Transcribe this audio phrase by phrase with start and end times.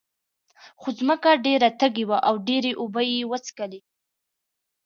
[0.79, 3.79] خو ځمکه ډېره تږې وه او ډېرې اوبه یې وڅکلې.